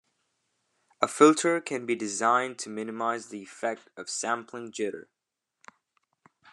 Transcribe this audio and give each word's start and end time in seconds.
A 0.99 1.07
filter 1.07 1.61
can 1.61 1.85
be 1.85 1.95
designed 1.95 2.57
to 2.57 2.71
minimize 2.71 3.27
the 3.27 3.43
effect 3.43 3.87
of 3.95 4.09
sampling 4.09 4.71
jitter. 4.71 5.05